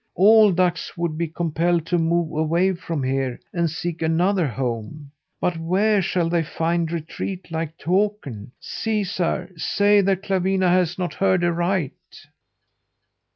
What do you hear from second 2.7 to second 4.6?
from here and seek another